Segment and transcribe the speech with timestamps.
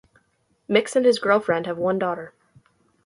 [0.67, 2.33] Mix and his girlfriend have one daughter.